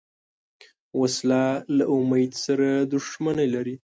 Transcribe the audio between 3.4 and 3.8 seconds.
لري